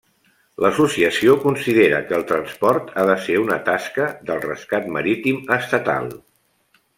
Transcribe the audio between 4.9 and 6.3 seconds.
marítim estatal.